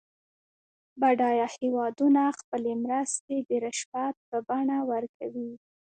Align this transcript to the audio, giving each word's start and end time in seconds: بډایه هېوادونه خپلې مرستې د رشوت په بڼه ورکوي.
بډایه 0.99 1.47
هېوادونه 1.57 2.21
خپلې 2.39 2.71
مرستې 2.83 3.35
د 3.49 3.51
رشوت 3.65 4.15
په 4.29 4.37
بڼه 4.47 4.77
ورکوي. 4.91 5.51